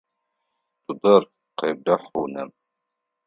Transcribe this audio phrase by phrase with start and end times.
[0.85, 1.23] Дудар,
[1.57, 2.49] къеблагъ унэм!